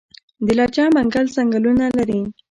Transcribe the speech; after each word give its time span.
د 0.45 0.47
لجه 0.59 0.85
منګل 0.95 1.25
ځنګلونه 1.35 1.85
لري 1.97 2.21